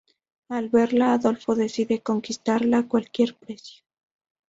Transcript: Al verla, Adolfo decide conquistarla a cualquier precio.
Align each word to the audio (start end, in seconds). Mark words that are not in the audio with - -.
Al 0.49 0.69
verla, 0.69 1.13
Adolfo 1.13 1.53
decide 1.53 2.01
conquistarla 2.01 2.79
a 2.79 2.87
cualquier 2.87 3.35
precio. 3.35 3.83